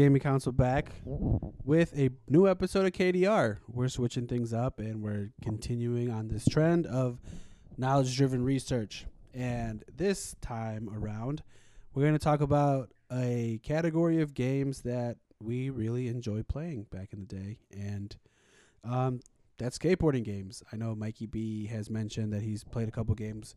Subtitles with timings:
[0.00, 3.58] Gaming Council back with a new episode of KDR.
[3.68, 7.20] We're switching things up and we're continuing on this trend of
[7.76, 9.04] knowledge driven research.
[9.34, 11.42] And this time around,
[11.92, 17.12] we're going to talk about a category of games that we really enjoy playing back
[17.12, 17.58] in the day.
[17.70, 18.16] And
[18.82, 19.20] um,
[19.58, 20.62] that's skateboarding games.
[20.72, 23.54] I know Mikey B has mentioned that he's played a couple games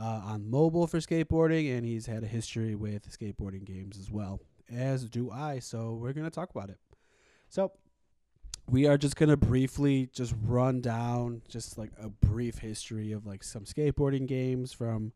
[0.00, 4.40] uh, on mobile for skateboarding, and he's had a history with skateboarding games as well
[4.72, 5.58] as do I.
[5.58, 6.78] So we're going to talk about it.
[7.48, 7.72] So
[8.68, 13.26] we are just going to briefly just run down just like a brief history of
[13.26, 15.12] like some skateboarding games from,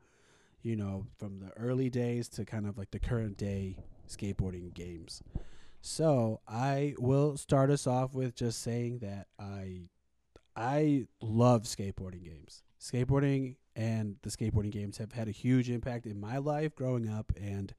[0.62, 3.76] you know, from the early days to kind of like the current day
[4.08, 5.22] skateboarding games.
[5.80, 9.82] So I will start us off with just saying that I
[10.56, 12.64] I love skateboarding games.
[12.80, 17.32] Skateboarding and the skateboarding games have had a huge impact in my life growing up
[17.40, 17.72] and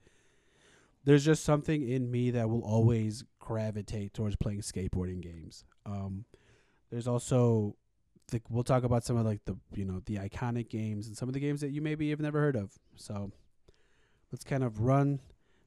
[1.09, 5.65] there's just something in me that will always gravitate towards playing skateboarding games.
[5.83, 6.25] Um,
[6.91, 7.75] there's also
[8.27, 11.27] the, we'll talk about some of like the you know the iconic games and some
[11.27, 12.73] of the games that you maybe have never heard of.
[12.95, 13.31] So
[14.31, 15.19] let's kind of run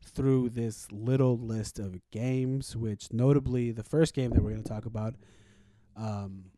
[0.04, 4.68] through this little list of games, which notably the first game that we're going to
[4.68, 5.16] talk about.
[5.96, 6.52] Um,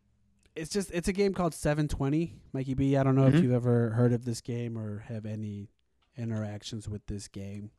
[0.55, 2.97] it's just it's a game called 720, Mikey B.
[2.97, 3.37] I don't know mm-hmm.
[3.37, 5.71] if you've ever heard of this game or have any
[6.15, 7.71] interactions with this game.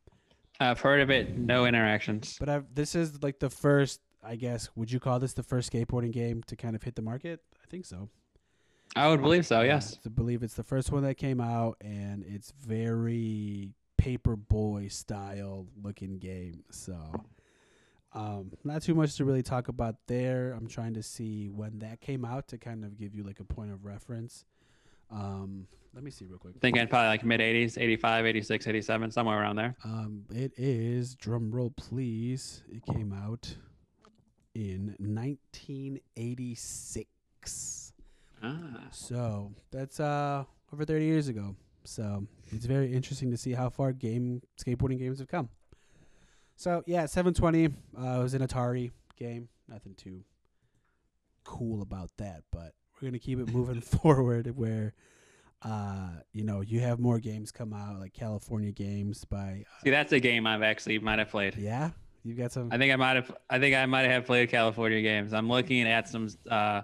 [0.59, 1.37] I've heard of it.
[1.37, 2.37] No interactions.
[2.39, 4.69] But I've, this is like the first, I guess.
[4.75, 7.41] Would you call this the first skateboarding game to kind of hit the market?
[7.55, 8.09] I think so.
[8.95, 9.61] I would believe so.
[9.61, 9.99] Yes.
[10.05, 16.17] I believe it's the first one that came out, and it's very paperboy style looking
[16.17, 16.63] game.
[16.71, 16.97] So,
[18.13, 20.53] um, not too much to really talk about there.
[20.53, 23.43] I'm trying to see when that came out to kind of give you like a
[23.43, 24.45] point of reference.
[25.11, 25.67] Um,
[25.97, 26.53] let me see real quick.
[26.61, 29.75] Thinking probably like mid 80s, 85, 86, 87, somewhere around there.
[29.83, 32.61] Um, it is drum roll, please.
[32.69, 33.55] It came out
[34.53, 37.93] in 1986.
[38.43, 38.53] Ah.
[38.91, 41.55] So that's uh over 30 years ago.
[41.83, 45.49] So it's very interesting to see how far game skateboarding games have come.
[46.57, 49.49] So yeah, 720 uh, was an Atari game.
[49.67, 50.23] Nothing too
[51.43, 54.93] cool about that, but we're gonna keep it moving forward where
[55.63, 59.63] uh, you know, you have more games come out like California games by.
[59.65, 61.55] Uh, See, that's a game I've actually might have played.
[61.57, 61.91] Yeah,
[62.23, 62.69] you've got some.
[62.71, 63.35] I think I might have.
[63.49, 65.33] I think I might have played California games.
[65.33, 66.81] I'm looking at some uh,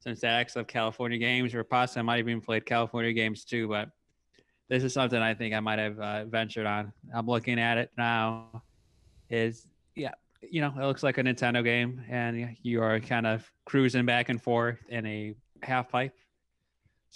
[0.00, 3.68] some stacks of California games, or possibly I might have even played California games too.
[3.68, 3.90] But
[4.68, 6.92] this is something I think I might have uh, ventured on.
[7.14, 8.62] I'm looking at it now.
[9.30, 10.12] Is yeah,
[10.42, 14.30] you know, it looks like a Nintendo game, and you are kind of cruising back
[14.30, 16.12] and forth in a half pipe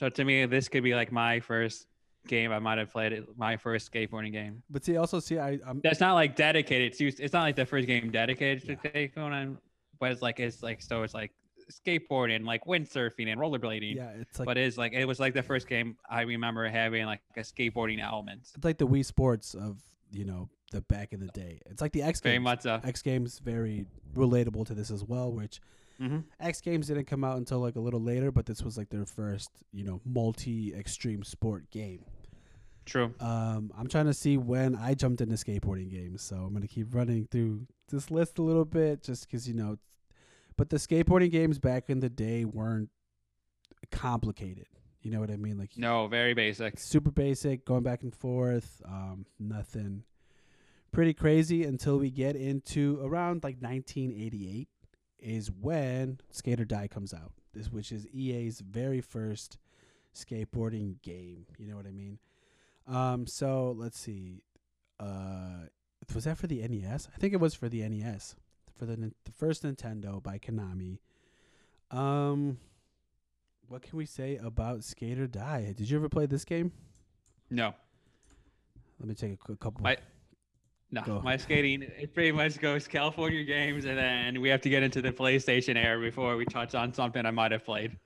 [0.00, 1.86] so to me, this could be like my first
[2.26, 3.12] game I might have played.
[3.12, 4.62] It, my first skateboarding game.
[4.70, 7.22] But see, also see, I I'm, that's not like dedicated to.
[7.22, 9.08] It's not like the first game dedicated to yeah.
[9.08, 9.58] skateboarding,
[9.98, 11.32] but it's like it's like so it's like
[11.70, 13.94] skateboarding, like windsurfing and rollerblading.
[13.94, 14.46] Yeah, it's like.
[14.46, 18.02] But it's like it was like the first game I remember having like a skateboarding
[18.02, 18.40] element.
[18.54, 21.60] It's like the Wii Sports of you know the back in the day.
[21.66, 22.30] It's like the X games.
[22.30, 22.80] Very much so.
[22.82, 23.84] X Games very
[24.16, 25.60] relatable to this as well, which
[26.00, 26.18] Mm-hmm.
[26.40, 29.04] X Games didn't come out until like a little later, but this was like their
[29.04, 32.04] first, you know, multi extreme sport game.
[32.86, 33.14] True.
[33.20, 36.94] Um, I'm trying to see when I jumped into skateboarding games, so I'm gonna keep
[36.94, 39.76] running through this list a little bit, just because you know.
[40.56, 42.90] But the skateboarding games back in the day weren't
[43.90, 44.66] complicated.
[45.02, 45.58] You know what I mean?
[45.58, 48.80] Like no, very basic, super basic, going back and forth.
[48.86, 50.04] Um, nothing
[50.92, 54.68] pretty crazy until we get into around like 1988
[55.22, 57.32] is when Skate or Die comes out.
[57.52, 59.58] This which is EA's very first
[60.14, 61.46] skateboarding game.
[61.58, 62.18] You know what I mean?
[62.86, 64.42] Um, so let's see.
[64.98, 65.66] Uh,
[66.14, 67.08] was that for the NES?
[67.14, 68.36] I think it was for the NES,
[68.76, 70.98] for the the first Nintendo by Konami.
[71.90, 72.58] Um,
[73.68, 75.74] what can we say about Skate or Die?
[75.76, 76.72] Did you ever play this game?
[77.50, 77.74] No.
[78.98, 79.86] Let me take a, a couple.
[79.86, 79.96] I
[80.92, 81.20] no, Go.
[81.22, 85.00] my skating it pretty much goes California games, and then we have to get into
[85.00, 87.96] the PlayStation era before we touch on something I might have played.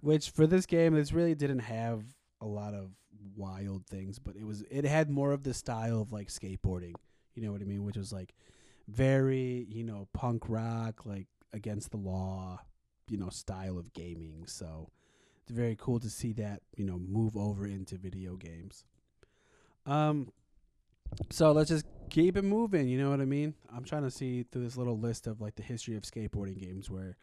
[0.00, 2.02] Which for this game, this really didn't have
[2.40, 2.90] a lot of
[3.36, 6.94] wild things, but it was it had more of the style of like skateboarding.
[7.34, 7.84] You know what I mean?
[7.84, 8.34] Which was like
[8.88, 12.60] very you know punk rock, like against the law,
[13.08, 14.44] you know style of gaming.
[14.46, 14.90] So
[15.42, 18.84] it's very cool to see that you know move over into video games.
[19.86, 20.32] Um,
[21.30, 22.88] so let's just keep it moving.
[22.88, 23.54] You know what I mean?
[23.74, 26.90] I'm trying to see through this little list of like the history of skateboarding games
[26.90, 27.16] where,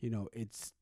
[0.00, 0.72] you know, it's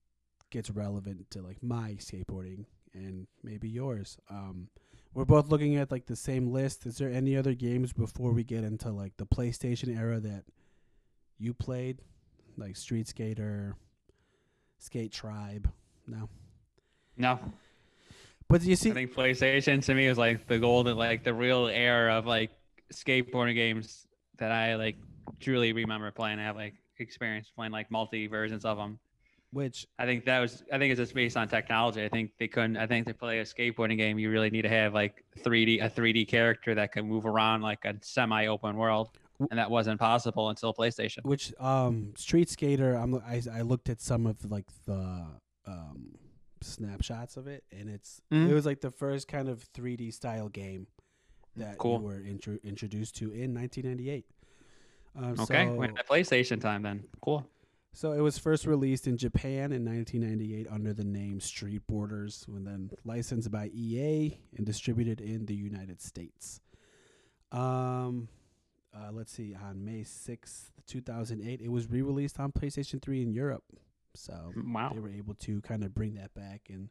[0.50, 4.16] gets relevant to like my skateboarding and maybe yours.
[4.30, 4.68] Um,
[5.12, 6.86] we're both looking at like the same list.
[6.86, 10.44] Is there any other games before we get into like the PlayStation era that
[11.38, 12.02] you played,
[12.56, 13.76] like Street Skater,
[14.78, 15.70] Skate Tribe?
[16.06, 16.28] No.
[17.16, 17.38] No,
[18.48, 21.66] But you see, I think PlayStation to me was like the golden, like the real
[21.66, 22.50] era of like
[22.92, 24.06] skateboarding games
[24.38, 24.96] that I like
[25.40, 26.38] truly remember playing.
[26.38, 28.98] I have like experience playing like multi versions of them.
[29.52, 30.62] which I think that was.
[30.72, 32.04] I think it's just based on technology.
[32.04, 32.76] I think they couldn't.
[32.76, 35.88] I think to play a skateboarding game, you really need to have like 3D a
[35.88, 39.10] 3D character that can move around like a semi-open world,
[39.50, 41.24] and that wasn't possible until PlayStation.
[41.24, 45.26] which um Street Skater, I'm I, I looked at some of like the
[45.66, 46.14] um
[46.64, 48.48] snapshots of it, and it's Mhm.
[48.50, 50.86] it was like the first kind of 3D style game
[51.56, 51.98] that Cool.
[52.00, 54.26] you were intro- introduced to in 1998.
[55.16, 57.04] Um, Okay, so, when the PlayStation time then.
[57.20, 57.48] Cool.
[57.92, 62.66] so it was first released in Japan in 1998 under the name Street Boarders, and
[62.66, 66.60] then licensed by EA and distributed in the United States.
[67.52, 68.28] Um,
[68.92, 73.64] uh, let's see, on May 6th, 2008, it was re-released on PlayStation 3 in Europe.
[74.14, 74.90] So Wow.
[74.92, 76.90] they were able to kind of bring that back in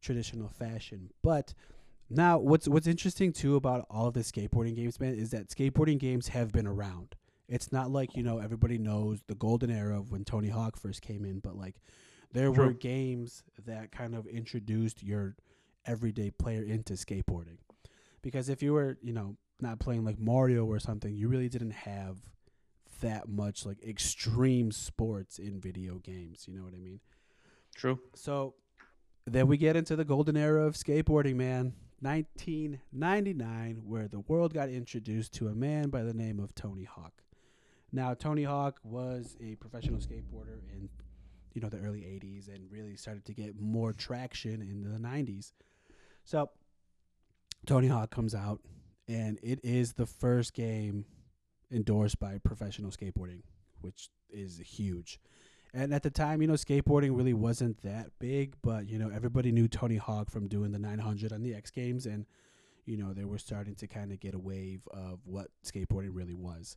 [0.00, 1.10] traditional fashion.
[1.22, 1.54] But
[2.08, 5.98] now, what's what's interesting too about all of the skateboarding games, man, is that skateboarding
[5.98, 7.14] games have been around.
[7.48, 11.02] It's not like you know everybody knows the golden era of when Tony Hawk first
[11.02, 11.76] came in, but like
[12.32, 15.36] there were games that kind of introduced your
[15.84, 17.58] everyday player into skateboarding.
[18.22, 21.72] Because if you were, you know, not playing like Mario or something, you really didn't
[21.72, 22.18] have
[23.00, 26.44] that much like extreme sports in video games.
[26.46, 27.00] You know what I mean?
[27.74, 27.98] True.
[28.14, 28.54] So
[29.26, 31.74] then we get into the golden era of skateboarding, man.
[32.02, 37.12] 1999, where the world got introduced to a man by the name of Tony Hawk.
[37.92, 40.88] Now, Tony Hawk was a professional skateboarder in,
[41.52, 45.52] you know, the early 80s and really started to get more traction in the 90s.
[46.24, 46.50] So,
[47.66, 48.60] Tony Hawk comes out,
[49.06, 51.04] and it is the first game
[51.70, 53.42] endorsed by professional skateboarding,
[53.80, 55.20] which is huge.
[55.72, 59.52] And at the time, you know, skateboarding really wasn't that big, but you know, everybody
[59.52, 62.26] knew Tony Hawk from doing the 900 on the X Games, and
[62.86, 66.34] you know, they were starting to kind of get a wave of what skateboarding really
[66.34, 66.76] was.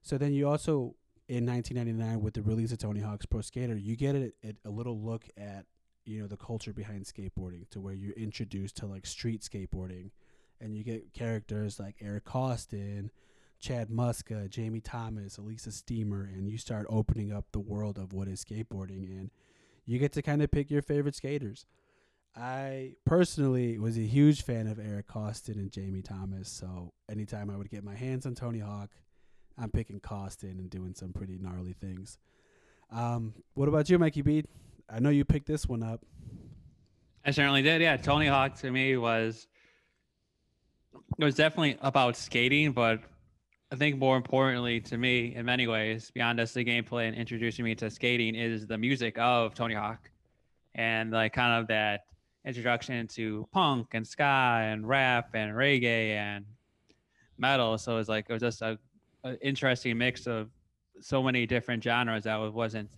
[0.00, 0.94] So then you also,
[1.28, 4.70] in 1999, with the release of Tony Hawk's Pro Skater, you get a, a, a
[4.70, 5.66] little look at
[6.04, 10.10] you know the culture behind skateboarding, to where you're introduced to like street skateboarding,
[10.58, 13.10] and you get characters like Eric Koston.
[13.62, 18.26] Chad Muska, Jamie Thomas, Elissa Steamer, and you start opening up the world of what
[18.26, 19.30] is skateboarding, and
[19.86, 21.64] you get to kind of pick your favorite skaters.
[22.34, 27.56] I personally was a huge fan of Eric Koston and Jamie Thomas, so anytime I
[27.56, 28.90] would get my hands on Tony Hawk,
[29.56, 32.18] I'm picking Koston and doing some pretty gnarly things.
[32.90, 34.44] Um, what about you, Mikey B?
[34.90, 36.04] I know you picked this one up.
[37.24, 37.80] I certainly did.
[37.80, 39.46] Yeah, Tony Hawk to me was
[41.16, 43.02] it was definitely about skating, but
[43.72, 47.64] I think more importantly to me, in many ways, beyond just the gameplay and introducing
[47.64, 50.10] me to skating, is the music of Tony Hawk,
[50.74, 52.02] and like kind of that
[52.44, 56.44] introduction to punk and ska and rap and reggae and
[57.38, 57.78] metal.
[57.78, 58.78] So it was like it was just a,
[59.24, 60.50] a interesting mix of
[61.00, 62.90] so many different genres that I wasn't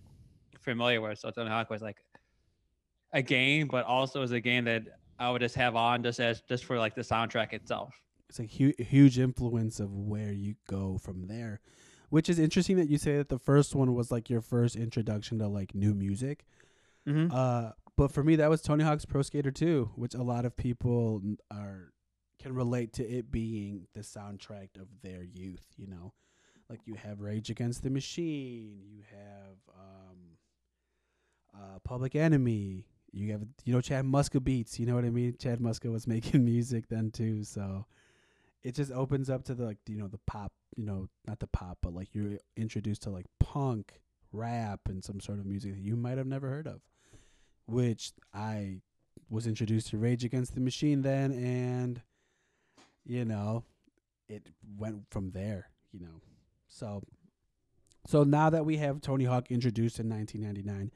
[0.59, 1.19] familiar with.
[1.19, 2.03] So Tony Hawk was like
[3.13, 4.83] a game, but also as a game that
[5.19, 7.93] I would just have on just as just for like the soundtrack itself.
[8.29, 11.61] It's a hu- huge influence of where you go from there,
[12.09, 15.39] which is interesting that you say that the first one was like your first introduction
[15.39, 16.45] to like new music.
[17.07, 17.33] Mm-hmm.
[17.33, 20.57] Uh, but for me, that was Tony Hawk's Pro Skater 2, which a lot of
[20.57, 21.21] people
[21.51, 21.93] are
[22.39, 25.65] can relate to it being the soundtrack of their youth.
[25.77, 26.13] You know,
[26.69, 30.17] like you have Rage Against the Machine, you have um,
[31.53, 34.79] uh, Public Enemy, you have you know Chad Muska beats.
[34.79, 35.35] You know what I mean?
[35.39, 37.85] Chad Muska was making music then too, so
[38.65, 40.51] it just opens up to the like you know the pop.
[40.75, 44.01] You know, not the pop, but like you're introduced to like punk,
[44.33, 46.81] rap, and some sort of music that you might have never heard of
[47.65, 48.81] which I
[49.29, 52.01] was introduced to Rage Against the Machine then, and
[53.05, 53.63] you know,
[54.27, 55.69] it went from there.
[55.91, 56.21] You know,
[56.67, 57.03] so
[58.07, 60.91] so now that we have Tony Hawk introduced in 1999,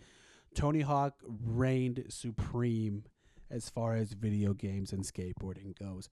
[0.56, 3.04] Tony Hawk reigned supreme
[3.50, 6.10] as far as video games and skateboarding goes.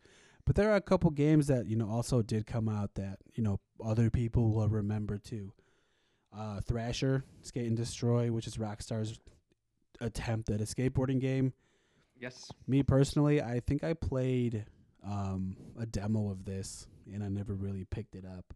[0.48, 3.44] But there are a couple games that you know also did come out that you
[3.44, 5.51] know other people will remember too.
[6.36, 9.20] Uh, Thrasher, Skate and Destroy, which is Rockstar's
[10.00, 11.51] attempt at a skateboarding game.
[12.18, 12.50] Yes.
[12.66, 14.66] Me personally, I think I played
[15.06, 18.54] um, a demo of this and I never really picked it up.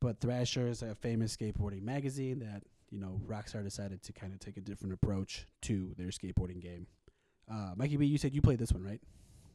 [0.00, 4.40] But Thrasher is a famous skateboarding magazine that, you know, Rockstar decided to kind of
[4.40, 6.86] take a different approach to their skateboarding game.
[7.50, 9.00] Uh, Mikey B, you said you played this one, right?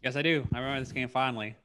[0.04, 0.46] Yes, I do.
[0.54, 1.56] I remember this game fondly.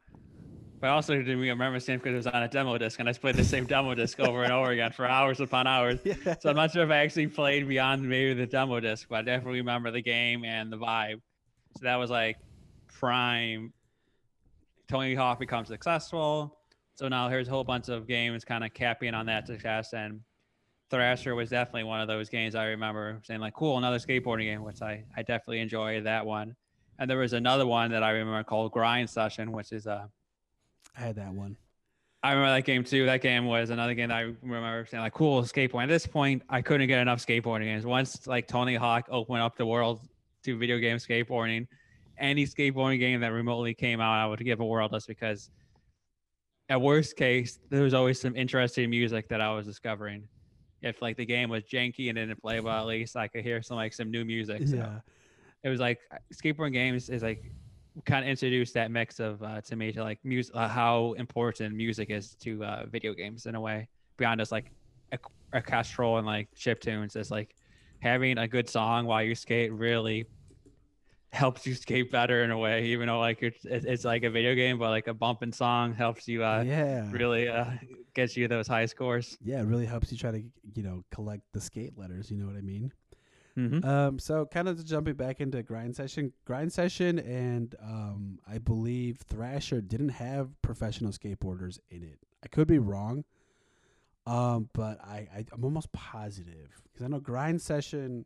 [0.80, 3.08] But I also didn't remember the same because it was on a demo disc, and
[3.08, 5.98] I played the same demo disc over and over again for hours upon hours.
[6.04, 6.36] Yeah.
[6.38, 9.22] So I'm not sure if I actually played beyond maybe the demo disc, but I
[9.22, 11.20] definitely remember the game and the vibe.
[11.76, 12.36] So that was like
[12.86, 13.72] prime.
[14.86, 16.58] Tony Hawk becomes successful.
[16.94, 19.92] So now here's a whole bunch of games kind of capping on that success.
[19.92, 20.20] And
[20.90, 24.62] Thrasher was definitely one of those games I remember saying like, cool, another skateboarding game,
[24.62, 26.54] which I, I definitely enjoyed that one.
[26.98, 30.08] And there was another one that I remember called Grind Session, which is a
[30.96, 31.56] I had that one.
[32.22, 33.06] I remember that game too.
[33.06, 35.84] That game was another game that I remember saying like, cool skateboarding.
[35.84, 37.86] At this point, I couldn't get enough skateboarding games.
[37.86, 40.00] Once like Tony Hawk opened up the world
[40.42, 41.68] to video game skateboarding,
[42.18, 45.50] any skateboarding game that remotely came out, I would give a world just because
[46.68, 50.24] at worst case, there was always some interesting music that I was discovering.
[50.82, 53.62] If like the game was janky and didn't play well, at least I could hear
[53.62, 54.66] some like some new music.
[54.66, 54.98] So Yeah.
[55.64, 55.98] It was like
[56.32, 57.42] skateboarding games is like
[58.04, 61.74] kind of introduced that mix of uh, to me to like music uh, how important
[61.74, 64.70] music is to uh, video games in a way beyond just like
[65.12, 65.18] a,
[65.54, 67.54] orchestral and like chip tunes is like
[68.00, 70.26] having a good song while you skate really
[71.32, 74.30] helps you skate better in a way even though like it's, it's it's like a
[74.30, 77.10] video game but like a bumping song helps you uh yeah.
[77.10, 77.66] really uh
[78.18, 80.42] gets you those high scores Yeah, it really helps you try to,
[80.74, 82.90] you know, collect the skate letters, you know what I mean?
[83.58, 83.88] Mm-hmm.
[83.88, 89.18] Um, so kind of jumping back into grind session, grind session, and um, I believe
[89.18, 92.18] Thrasher didn't have professional skateboarders in it.
[92.44, 93.24] I could be wrong,
[94.26, 98.24] um, but I, I I'm almost positive because I know grind session.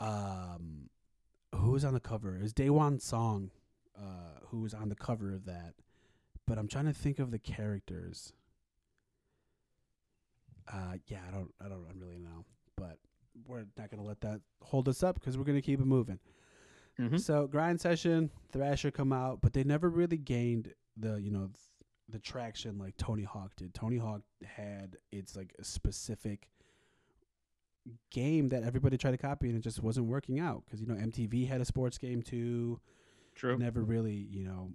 [0.00, 0.90] Um,
[1.54, 2.36] who was on the cover?
[2.36, 3.50] It was Daewon Song,
[3.96, 5.74] uh, who was on the cover of that.
[6.46, 8.32] But I'm trying to think of the characters.
[10.72, 12.44] Uh, yeah, I don't, I don't really know,
[12.76, 12.98] but
[13.46, 15.86] we're not going to let that hold us up because we're going to keep it
[15.86, 16.18] moving.
[17.00, 17.18] Mm-hmm.
[17.18, 21.50] So grind session, Thrasher come out, but they never really gained the you know
[22.08, 23.74] the traction like Tony Hawk did.
[23.74, 26.48] Tony Hawk had its like a specific
[28.10, 30.94] game that everybody tried to copy and it just wasn't working out because you know
[30.94, 32.80] MTV had a sports game too.
[33.34, 34.72] true Never really you know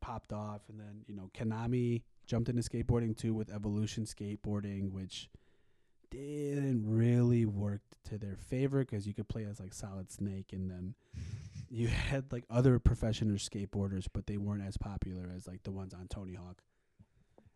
[0.00, 5.28] popped off, and then you know Konami jumped into skateboarding too with Evolution Skateboarding, which
[6.10, 10.70] didn't really work to their favor because you could play as like Solid Snake, and
[10.70, 10.94] then
[11.68, 15.94] you had like other professional skateboarders, but they weren't as popular as like the ones
[15.94, 16.62] on Tony Hawk.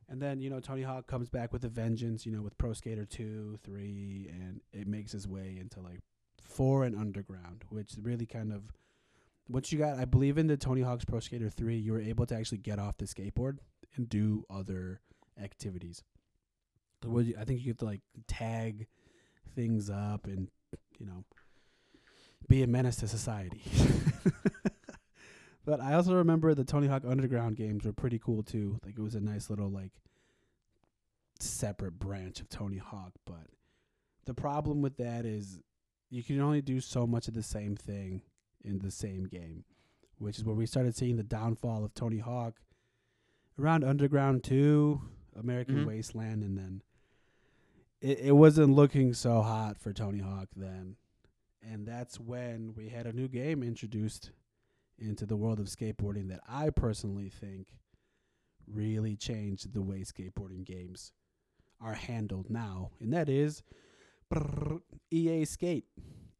[0.09, 2.73] And then you know Tony Hawk comes back with a vengeance, you know, with Pro
[2.73, 6.01] Skater two, three, and it makes its way into like
[6.41, 8.73] four and Underground, which really kind of
[9.49, 12.27] once you got, I believe in the Tony Hawk's Pro Skater three, you were able
[12.27, 13.59] to actually get off the skateboard
[13.97, 15.01] and do other
[15.43, 16.03] activities.
[17.05, 18.87] What you- I think you have to like tag
[19.55, 20.49] things up and
[20.99, 21.25] you know
[22.49, 23.63] be a menace to society.
[25.65, 28.79] but I also remember the Tony Hawk Underground games were pretty cool too.
[28.85, 29.93] Like it was a nice little like
[31.41, 33.47] separate branch of Tony Hawk, but
[34.25, 35.59] the problem with that is
[36.11, 38.23] you can only do so much of the same thing
[38.63, 39.65] in the same game,
[40.19, 42.55] which is where we started seeing the downfall of Tony Hawk
[43.59, 45.01] around Underground 2,
[45.37, 45.87] American Mhm.
[45.87, 46.83] Wasteland, and then
[48.05, 50.97] it, it wasn't looking so hot for Tony Hawk then.
[51.63, 54.31] And that's when we had a new game introduced
[54.99, 57.69] into the world of skateboarding that I personally think
[58.71, 61.13] really changed the way skateboarding games
[61.81, 62.91] are handled now.
[63.01, 63.63] And that is
[64.33, 64.81] brrr,
[65.11, 65.87] EA Skate.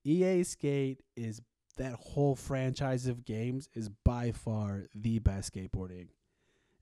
[0.05, 1.41] EA Skate is
[1.79, 6.09] that whole franchise of games is by far the best skateboarding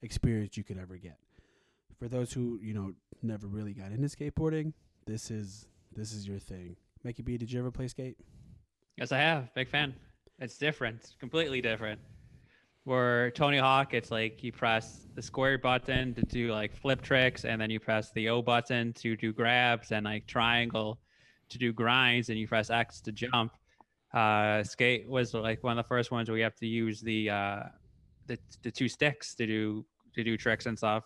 [0.03, 1.19] experience you could ever get.
[2.03, 4.73] For those who, you know, never really got into skateboarding,
[5.07, 6.75] this is this is your thing.
[7.05, 8.17] Mickey B, did you ever play skate?
[8.97, 9.55] Yes, I have.
[9.55, 9.95] Big fan.
[10.41, 10.97] It's different.
[10.97, 12.01] It's completely different.
[12.83, 17.45] Where Tony Hawk, it's like you press the square button to do like flip tricks,
[17.45, 20.99] and then you press the O button to do grabs, and like triangle
[21.51, 23.53] to do grinds, and you press X to jump.
[24.13, 27.31] Uh, skate was like one of the first ones where you have to use the
[27.31, 27.63] uh,
[28.27, 31.05] the the two sticks to do to do tricks and stuff.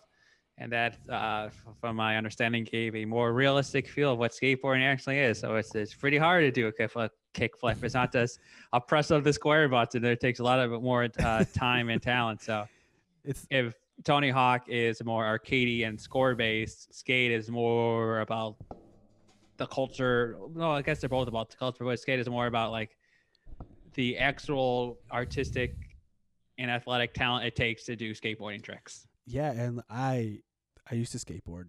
[0.59, 1.49] And that, uh,
[1.79, 5.39] from my understanding, gave a more realistic feel of what skateboarding actually is.
[5.39, 7.09] So it's it's pretty hard to do a kickflip.
[7.35, 7.83] Kickflip.
[7.83, 8.39] It's not just
[8.73, 10.03] a press of the square button.
[10.03, 12.41] It takes a lot of more uh, time and talent.
[12.41, 12.65] So
[13.27, 18.55] It's if Tony Hawk is more arcadey and score based, Skate is more about
[19.57, 20.37] the culture.
[20.55, 22.95] No, I guess they're both about the culture, but Skate is more about like
[23.95, 25.75] the actual artistic
[26.57, 29.06] and athletic talent it takes to do skateboarding tricks.
[29.27, 30.39] Yeah, and I
[30.89, 31.67] I used to skateboard,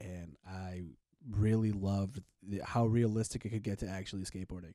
[0.00, 0.86] and I
[1.30, 4.74] really loved the, how realistic it could get to actually skateboarding.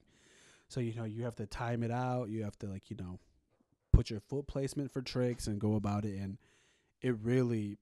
[0.70, 2.30] So you know you have to time it out.
[2.30, 3.20] You have to like you know
[4.00, 6.18] put your foot placement for tricks and go about it.
[6.18, 6.38] And
[7.02, 7.78] it really,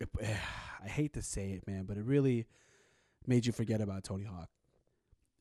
[0.00, 0.08] it,
[0.84, 2.46] I hate to say it, man, but it really
[3.28, 4.48] made you forget about Tony Hawk.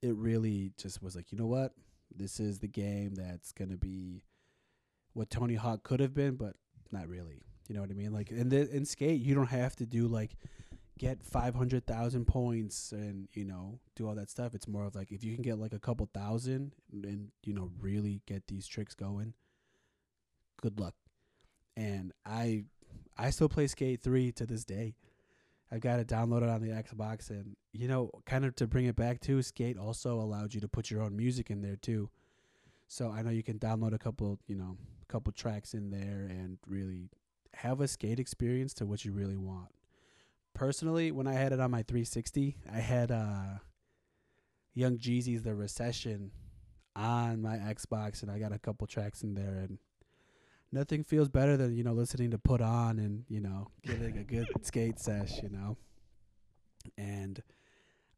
[0.01, 1.74] It really just was like, you know what?
[2.15, 4.24] This is the game that's gonna be
[5.13, 6.56] what Tony Hawk could have been, but
[6.92, 7.42] not really.
[7.67, 8.13] You know what I mean?
[8.13, 10.36] Like in the in skate, you don't have to do like
[10.98, 14.53] get five hundred thousand points and you know do all that stuff.
[14.53, 17.72] It's more of like if you can get like a couple thousand and you know
[17.79, 19.34] really get these tricks going.
[20.62, 20.95] Good luck.
[21.75, 22.65] And I
[23.17, 24.95] I still play Skate three to this day.
[25.72, 28.95] I've got it downloaded on the Xbox, and you know, kind of to bring it
[28.95, 32.10] back to Skate also allowed you to put your own music in there too.
[32.88, 36.27] So I know you can download a couple, you know, a couple tracks in there
[36.29, 37.10] and really
[37.56, 39.70] have a skate experience to what you really want.
[40.54, 43.60] Personally, when I had it on my 360, I had uh
[44.74, 46.32] Young Jeezy's The Recession
[46.96, 49.80] on my Xbox and I got a couple tracks in there and
[50.72, 54.24] nothing feels better than, you know, listening to put on and, you know, getting a
[54.24, 55.78] good skate sesh, you know.
[56.98, 57.42] And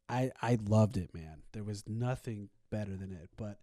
[0.08, 1.42] I I loved it, man.
[1.52, 3.30] There was nothing better than it.
[3.36, 3.58] But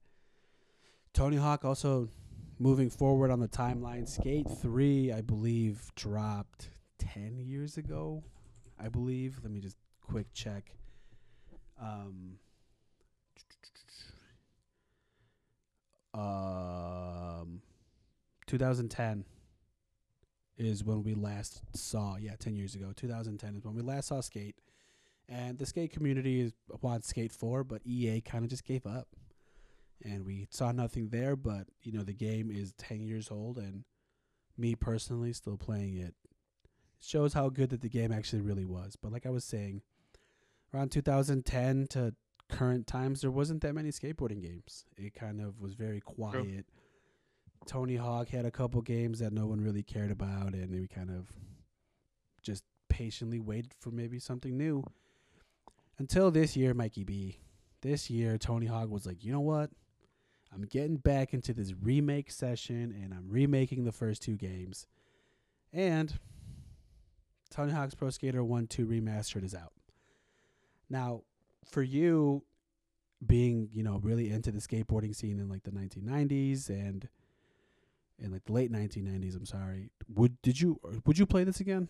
[1.13, 2.09] Tony Hawk also
[2.59, 6.69] moving forward on the timeline, Skate 3, I believe, dropped
[6.99, 8.23] 10 years ago.
[8.79, 9.39] I believe.
[9.41, 10.75] Let me just quick check.
[11.81, 12.37] Um,
[16.13, 17.61] um,
[18.47, 19.25] 2010
[20.57, 22.17] is when we last saw.
[22.17, 22.91] Yeah, 10 years ago.
[22.95, 24.55] 2010 is when we last saw Skate.
[25.27, 29.07] And the skate community wants Skate 4, but EA kind of just gave up
[30.03, 31.35] and we saw nothing there.
[31.35, 33.83] But you know, the game is ten years old, and
[34.57, 36.15] me personally still playing it
[37.01, 38.95] shows how good that the game actually really was.
[38.95, 39.81] But like I was saying,
[40.73, 42.15] around 2010 to
[42.49, 44.85] current times, there wasn't that many skateboarding games.
[44.97, 46.43] It kind of was very quiet.
[46.43, 46.63] True.
[47.65, 51.09] Tony Hawk had a couple games that no one really cared about, and we kind
[51.09, 51.31] of
[52.41, 54.83] just patiently waited for maybe something new.
[55.97, 57.39] Until this year, Mikey B.
[57.81, 59.69] This year, Tony Hawk was like, you know what?
[60.55, 64.87] I'm getting back into this remake session and I'm remaking the first two games.
[65.73, 66.17] And
[67.49, 69.73] Tony Hawk's Pro Skater 1 2 Remastered is out.
[70.89, 71.23] Now,
[71.65, 72.43] for you
[73.25, 77.09] being, you know, really into the skateboarding scene in like the 1990s and
[78.17, 79.89] in like the late 1990s, I'm sorry.
[80.13, 81.89] Would did you would you play this again?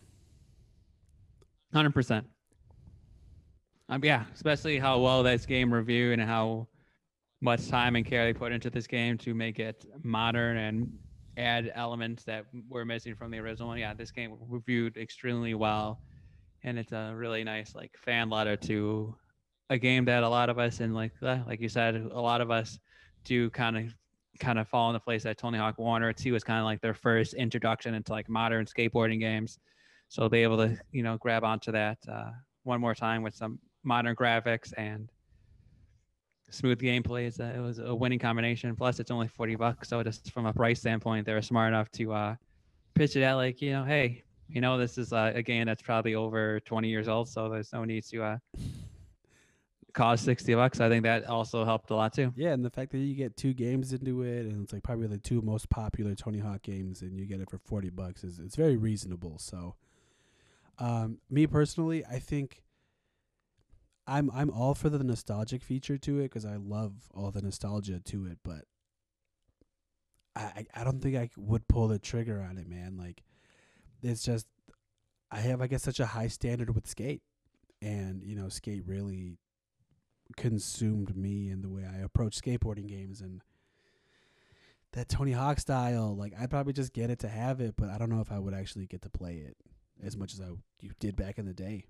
[1.73, 2.25] 100%.
[3.89, 6.67] Um yeah, especially how well this game reviewed and how
[7.41, 10.91] much time and care they put into this game to make it modern and
[11.37, 13.77] add elements that were missing from the original one.
[13.77, 15.99] Yeah, this game reviewed extremely well,
[16.63, 19.15] and it's a really nice like fan letter to
[19.69, 22.41] a game that a lot of us and like uh, like you said, a lot
[22.41, 22.79] of us
[23.23, 23.95] do kind of
[24.39, 26.65] kind of fall in the place that Tony Hawk One or Two was kind of
[26.65, 29.59] like their first introduction into like modern skateboarding games.
[30.07, 32.31] So they able to you know grab onto that uh,
[32.63, 35.09] one more time with some modern graphics and
[36.49, 37.27] smooth gameplay.
[37.27, 38.75] It's a, it was a winning combination.
[38.75, 41.89] Plus, it's only forty bucks, so just from a price standpoint, they were smart enough
[41.93, 42.35] to uh,
[42.93, 45.81] pitch it at like you know, hey, you know, this is uh, a game that's
[45.81, 48.37] probably over twenty years old, so there's no need to uh,
[49.93, 50.79] cost sixty bucks.
[50.79, 52.31] I think that also helped a lot too.
[52.35, 55.07] Yeah, and the fact that you get two games into it, and it's like probably
[55.07, 58.39] the two most popular Tony Hawk games, and you get it for forty bucks is
[58.39, 59.39] it's very reasonable.
[59.39, 59.75] So,
[60.79, 62.61] um, me personally, I think
[64.07, 67.99] I'm I'm all for the nostalgic feature to it because I love all the nostalgia
[67.99, 68.65] to it, but
[70.35, 72.97] I I don't think I would pull the trigger on it, man.
[72.97, 73.23] Like
[74.03, 74.47] it's just
[75.31, 77.23] I have I guess such a high standard with skate,
[77.81, 79.37] and you know skate really
[80.37, 83.41] consumed me in the way I approach skateboarding games and
[84.93, 86.15] that Tony Hawk style.
[86.15, 88.39] Like I'd probably just get it to have it, but I don't know if I
[88.39, 89.57] would actually get to play it
[90.03, 90.49] as much as I
[90.81, 91.85] you did back in the day.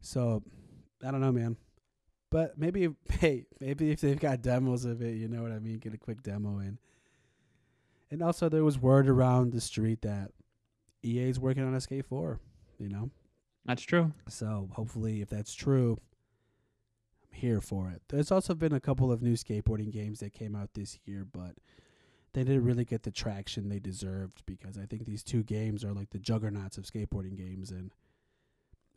[0.00, 0.42] So
[1.04, 1.56] I don't know, man.
[2.30, 2.88] But maybe,
[3.20, 5.78] hey, maybe if they've got demos of it, you know what I mean.
[5.78, 6.78] Get a quick demo in.
[8.10, 10.30] And also, there was word around the street that
[11.04, 12.40] EA is working on a Skate Four.
[12.78, 13.10] You know,
[13.64, 14.12] that's true.
[14.28, 15.98] So hopefully, if that's true,
[17.22, 18.02] I'm here for it.
[18.08, 21.56] There's also been a couple of new skateboarding games that came out this year, but
[22.32, 25.92] they didn't really get the traction they deserved because I think these two games are
[25.92, 27.92] like the juggernauts of skateboarding games, and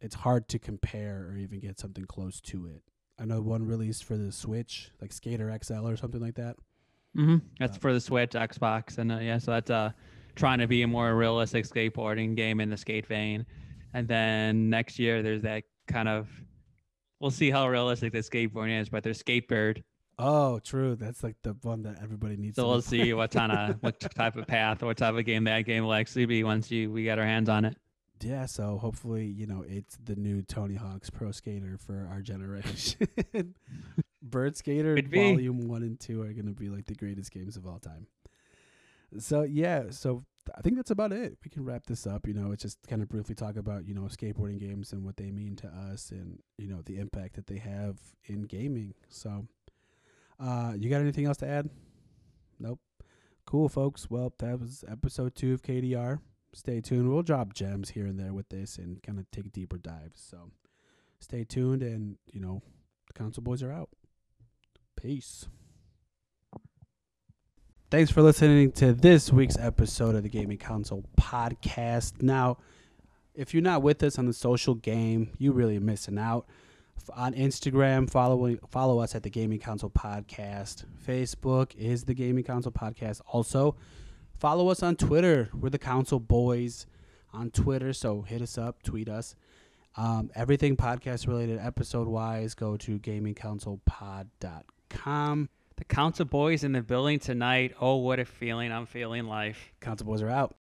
[0.02, 2.82] it's hard to compare or even get something close to it.
[3.20, 6.56] I know one released for the Switch, like Skater XL or something like that.
[7.16, 7.38] Mm-hmm.
[7.60, 9.92] That's uh, for the Switch, Xbox, and uh, yeah, so that's uh
[10.36, 13.46] trying to be a more realistic skateboarding game in the skate vein.
[13.94, 16.30] And then next year, there's that kind of.
[17.20, 19.84] We'll see how realistic the skateboarding is, but there's Skatebird
[20.24, 20.96] Oh, true.
[20.96, 22.56] That's like the one that everybody needs.
[22.56, 25.46] So to we'll see what kind of what type of path, what type of game
[25.46, 27.76] that game will actually be once you we get our hands on it.
[28.24, 33.08] Yeah, so hopefully, you know, it's the new Tony Hawk's Pro Skater for our generation.
[34.22, 37.66] Bird Skater Volume 1 and 2 are going to be like the greatest games of
[37.66, 38.08] all time.
[39.18, 40.24] So, yeah, so
[40.56, 41.38] I think that's about it.
[41.44, 42.28] We can wrap this up.
[42.28, 45.18] You know, it's just kind of briefly talk about, you know, skateboarding games and what
[45.18, 48.94] they mean to us and, you know, the impact that they have in gaming.
[49.10, 49.48] So,
[50.40, 51.70] uh, you got anything else to add?
[52.60, 52.80] Nope.
[53.46, 54.10] Cool, folks.
[54.10, 56.20] Well, that was episode two of KDR
[56.54, 57.10] stay tuned.
[57.10, 60.22] We'll drop gems here and there with this and kind of take deeper dives.
[60.22, 60.52] So
[61.20, 62.62] stay tuned and, you know,
[63.08, 63.90] the console boys are out.
[64.96, 65.48] Peace.
[67.90, 72.22] Thanks for listening to this week's episode of the Gaming Console Podcast.
[72.22, 72.58] Now,
[73.36, 76.46] if you're not with us on the social game, you really missing out.
[77.16, 80.86] On Instagram, following follow us at the Gaming Console Podcast.
[81.06, 83.22] Facebook is the Gaming Console Podcast.
[83.28, 83.76] Also,
[84.42, 85.50] Follow us on Twitter.
[85.54, 86.88] We're the Council Boys
[87.32, 89.36] on Twitter, so hit us up, tweet us.
[89.96, 95.50] Um, everything podcast related, episode wise, go to gamingcouncilpod.com.
[95.76, 97.76] The Council Boys in the building tonight.
[97.80, 98.72] Oh, what a feeling!
[98.72, 99.74] I'm feeling life.
[99.80, 100.50] Council Boys are out.